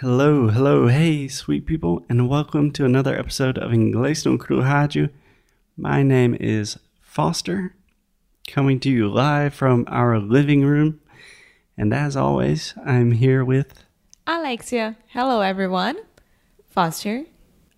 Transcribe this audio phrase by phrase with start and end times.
[0.00, 5.08] Hello, hello, hey, sweet people, and welcome to another episode of Inglês no Cru Rádio.
[5.74, 7.74] My name is Foster,
[8.46, 11.00] coming to you live from our living room.
[11.78, 13.84] And as always, I'm here with.
[14.26, 14.98] Alexia.
[15.06, 15.96] Hello, everyone.
[16.68, 17.24] Foster.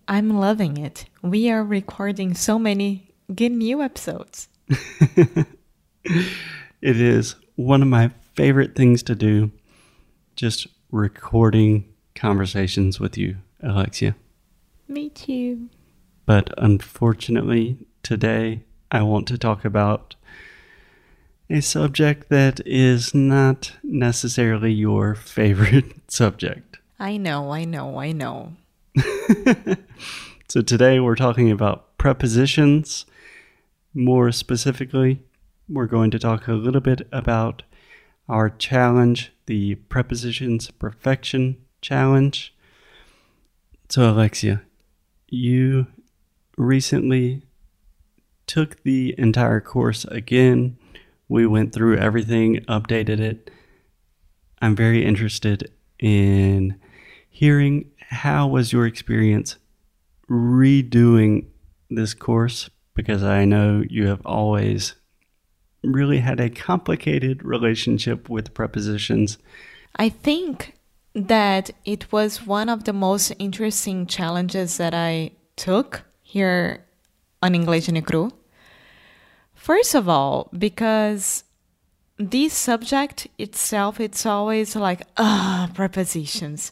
[0.05, 1.05] I'm loving it.
[1.21, 4.49] We are recording so many good new episodes.
[4.67, 5.47] it
[6.81, 9.53] is one of my favorite things to do,
[10.35, 11.85] just recording
[12.19, 14.15] conversations with you, Alexia.
[14.87, 15.69] Me too.
[16.25, 20.15] But unfortunately, today I want to talk about
[21.49, 26.77] a subject that is not necessarily your favorite subject.
[26.99, 28.53] I know, I know, I know.
[30.49, 33.05] so today we're talking about prepositions.
[33.93, 35.23] More specifically,
[35.69, 37.63] we're going to talk a little bit about
[38.27, 42.53] our challenge, the prepositions perfection challenge.
[43.89, 44.61] So, Alexia,
[45.27, 45.87] you
[46.57, 47.43] recently
[48.47, 50.77] took the entire course again.
[51.27, 53.51] We went through everything, updated it.
[54.61, 56.79] I'm very interested in
[57.29, 59.55] hearing how was your experience
[60.29, 61.45] redoing
[61.89, 64.95] this course because I know you have always
[65.83, 69.37] really had a complicated relationship with prepositions.
[69.95, 70.73] I think
[71.13, 76.85] that it was one of the most interesting challenges that I took here
[77.41, 78.31] on English no Cru.
[79.53, 81.43] First of all, because
[82.17, 86.71] this subject itself, it's always like, ah, prepositions.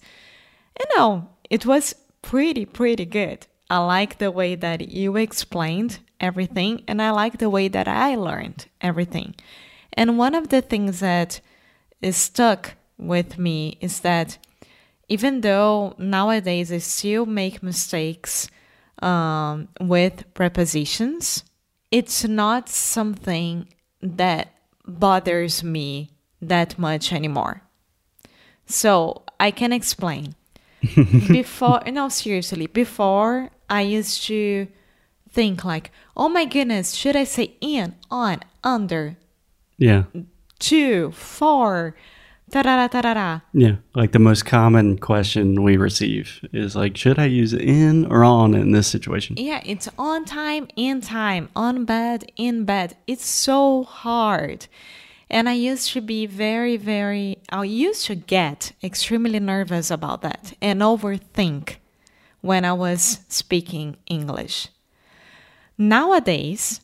[0.77, 3.47] And no, it was pretty, pretty good.
[3.69, 8.15] I like the way that you explained everything, and I like the way that I
[8.15, 9.35] learned everything.
[9.93, 11.41] And one of the things that
[12.11, 14.38] stuck with me is that
[15.09, 18.50] even though nowadays I still make mistakes
[19.02, 21.44] um, with prepositions,
[21.92, 23.67] it's not something
[24.02, 24.54] that
[24.86, 26.11] bothers me
[26.42, 27.61] that much anymore.
[28.66, 30.36] So I can explain.
[31.27, 34.67] before, no, seriously, before I used to
[35.30, 39.17] think like, oh my goodness, should I say in, on, under?
[39.77, 40.04] Yeah.
[40.60, 41.95] To, for,
[42.52, 43.41] tarara, tarara.
[43.53, 43.77] Yeah.
[43.95, 48.53] Like the most common question we receive is like, should I use in or on
[48.53, 49.35] in this situation?
[49.37, 52.95] Yeah, it's on time, in time, on bed, in bed.
[53.05, 54.67] It's so hard.
[55.30, 60.53] And I used to be very, very, I used to get extremely nervous about that
[60.61, 61.75] and overthink
[62.41, 64.69] when I was speaking English.
[65.77, 66.79] Nowadays,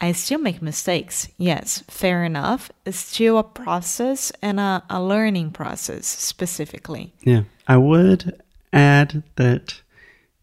[0.00, 1.28] I still make mistakes.
[1.36, 2.70] Yes, fair enough.
[2.86, 7.12] It's still a process and a, a learning process specifically.
[7.22, 7.42] Yeah.
[7.68, 8.40] I would
[8.72, 9.80] add that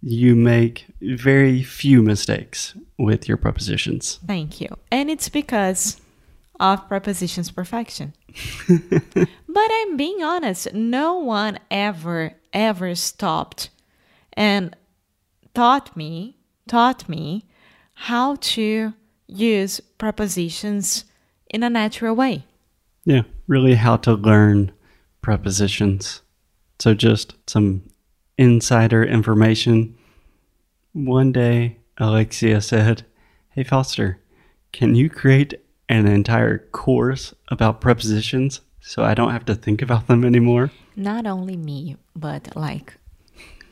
[0.02, 4.20] you make very few mistakes with your prepositions.
[4.26, 4.70] Thank you.
[4.92, 6.00] And it's because
[6.60, 8.14] of prepositions perfection.
[8.70, 13.70] but I'm being honest, no one ever, ever stopped
[14.34, 14.76] and
[15.54, 16.38] taught me,
[16.68, 17.46] taught me
[17.94, 18.94] how to
[19.28, 21.06] use prepositions
[21.50, 22.46] in a natural way.
[23.06, 24.72] Yeah, really how to learn
[25.22, 26.22] prepositions.
[26.80, 27.84] So, just some
[28.38, 29.96] insider information.
[30.94, 33.06] One day, Alexia said,
[33.50, 34.20] Hey, Foster,
[34.72, 35.54] can you create
[35.90, 40.72] an entire course about prepositions so I don't have to think about them anymore?
[40.96, 42.94] Not only me, but like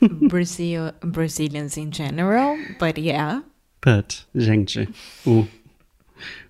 [0.00, 3.42] Brazil Brazilians in general, but yeah.
[3.86, 4.88] But, gente,
[5.24, 5.46] o,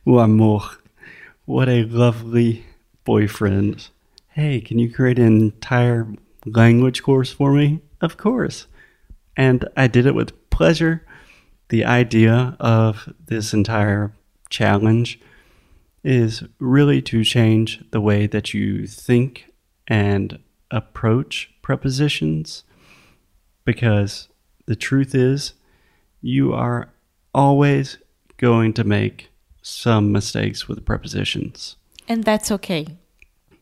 [0.06, 0.62] o amor,
[1.44, 2.64] what a lovely
[3.04, 3.88] boyfriend.
[4.28, 6.08] Hey, can you create an entire
[6.46, 7.82] language course for me?
[8.00, 8.68] Of course.
[9.36, 11.06] And I did it with pleasure.
[11.68, 14.14] The idea of this entire
[14.48, 15.20] challenge
[16.02, 19.52] is really to change the way that you think
[19.86, 20.38] and
[20.70, 22.64] approach prepositions
[23.66, 24.28] because
[24.64, 25.52] the truth is
[26.22, 26.94] you are
[27.36, 27.98] always
[28.38, 29.28] going to make
[29.60, 31.76] some mistakes with prepositions.
[32.08, 32.86] And that's okay.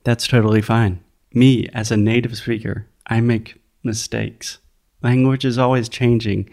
[0.05, 1.03] That's totally fine.
[1.32, 4.59] Me, as a native speaker, I make mistakes.
[5.03, 6.49] Language is always changing.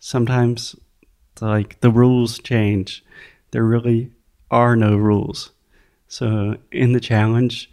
[0.00, 0.74] Sometimes,
[1.40, 3.04] like, the rules change.
[3.52, 4.10] There really
[4.50, 5.52] are no rules.
[6.08, 7.70] So, in the challenge,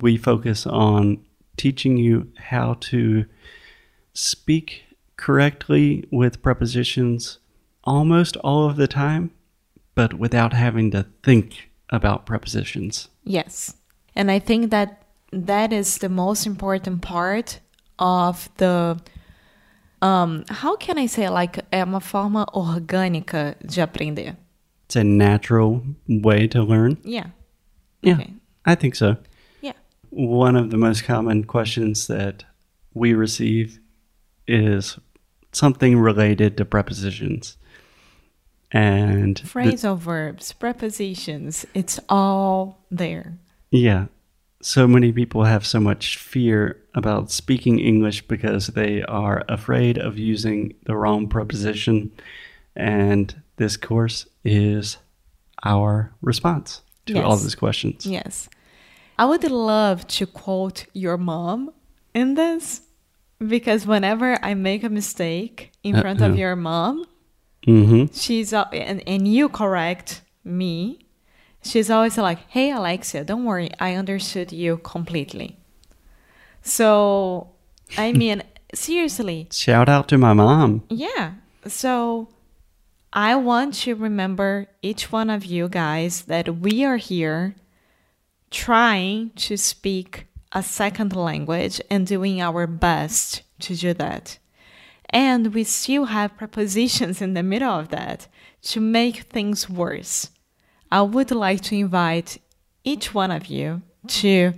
[0.00, 1.24] we focus on
[1.56, 3.24] teaching you how to
[4.12, 4.84] speak
[5.16, 7.38] correctly with prepositions
[7.84, 9.30] almost all of the time,
[9.94, 13.08] but without having to think about prepositions.
[13.24, 13.74] Yes.
[14.14, 15.02] And I think that
[15.32, 17.60] that is the most important part
[17.98, 18.98] of the
[20.02, 24.36] um, how can I say like é uma forma orgânica de aprender.
[24.86, 26.98] It's a natural way to learn.
[27.04, 27.28] Yeah.
[28.02, 28.34] Yeah, Okay.
[28.66, 29.16] I think so.
[29.60, 29.72] Yeah.
[30.10, 32.44] One of the most common questions that
[32.94, 33.78] we receive
[34.48, 34.98] is
[35.52, 37.56] something related to prepositions.
[38.72, 43.38] And Phrasal verbs, prepositions, it's all there.
[43.70, 44.06] yeah,
[44.62, 50.18] so many people have so much fear about speaking English because they are afraid of
[50.18, 52.12] using the wrong preposition.
[52.76, 54.98] And this course is
[55.64, 58.06] our response to all these questions.
[58.06, 58.48] Yes.
[59.18, 61.72] I would love to quote your mom
[62.14, 62.82] in this
[63.46, 67.04] because whenever I make a mistake in front of your mom,
[67.66, 68.12] Mm-hmm.
[68.12, 70.98] she's al- and, and you correct me.
[71.64, 73.70] She's always like hey alexia don't worry.
[73.78, 75.58] I understood you completely.
[76.62, 77.50] So
[77.96, 78.42] i mean
[78.74, 79.48] seriously.
[79.52, 80.82] Shout out to my mom.
[80.88, 81.34] yeah.
[81.66, 82.28] So
[83.12, 87.54] i want to remember each one of you guys that we are here
[88.50, 94.38] trying to speak a second language and doing our best to do that
[95.12, 98.28] and we still have prepositions in the middle of that
[98.62, 100.30] to make things worse.
[100.90, 102.38] I would like to invite
[102.84, 104.52] each one of you to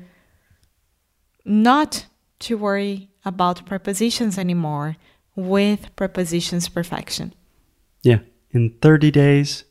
[1.44, 2.06] not
[2.40, 4.96] to worry about prepositions anymore
[5.36, 7.34] with prepositions perfection.
[8.02, 8.20] Yeah.
[8.52, 9.64] In 30 days,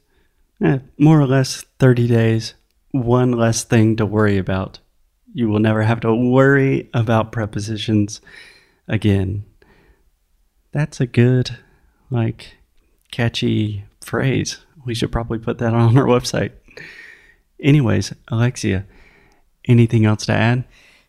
[0.61, 2.53] eh, more or less 30 days,
[2.91, 4.79] one less thing to worry about.
[5.33, 8.21] You will never have to worry about prepositions
[8.87, 9.45] again.
[10.73, 11.57] That's a good,
[12.09, 12.57] like,
[13.11, 14.57] catchy phrase.
[14.85, 16.51] We should probably put that on our website.
[17.61, 18.85] Anyways, Alexia,
[19.67, 20.65] anything else to add?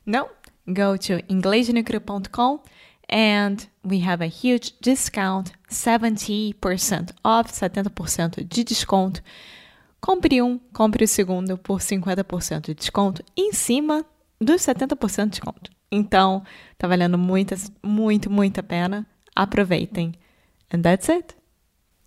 [0.06, 0.28] No,
[0.72, 2.60] go to inglesnuecru.com
[3.08, 9.20] and we have a huge discount, 70% off, 70% de desconto.
[10.00, 14.04] Compre um, compre o segundo por 50% de desconto em cima
[14.38, 15.70] dos 70% de desconto.
[15.90, 16.42] Então,
[16.76, 19.06] tá valendo muito, muito, muito a pena.
[19.36, 20.14] Aproveitem.
[20.70, 21.34] And that's it.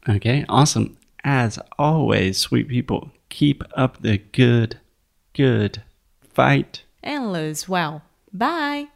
[0.07, 0.97] Okay, awesome.
[1.23, 4.79] As always, sweet people, keep up the good,
[5.33, 5.83] good
[6.21, 6.83] fight.
[7.03, 8.03] And lose well.
[8.31, 8.87] Bye!